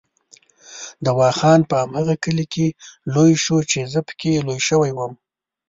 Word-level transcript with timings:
دوا 1.07 1.29
خان 1.39 1.59
په 1.69 1.75
هماغه 1.83 2.15
کلي 2.23 2.45
کې 2.53 2.67
لوی 3.13 3.33
شو 3.43 3.57
چې 3.71 3.79
زه 3.91 3.99
پکې 4.07 4.43
لوی 4.47 4.59
شوی 4.69 4.91
وم. 4.93 5.13